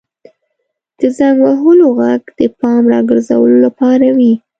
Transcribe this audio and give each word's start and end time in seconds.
•د 0.99 1.01
زنګ 1.17 1.37
وهلو 1.45 1.87
ږغ 1.97 2.21
د 2.39 2.41
پام 2.59 2.83
راګرځولو 2.93 3.57
لپاره 3.65 4.07
وي. 4.17 4.33